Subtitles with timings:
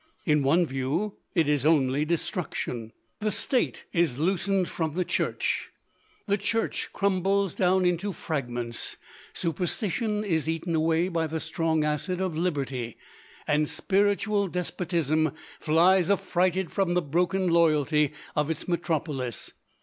[0.25, 2.91] In one view it is only destruction.
[3.19, 5.69] The State is loosened from the Church.
[6.25, 8.97] The Church crumbles down into fragments.
[9.33, 12.97] Superstition is eaten away by the strong acid of liberty,
[13.45, 19.51] and spiritual despotism flies affrighted from the broken loyalty of its metropolis.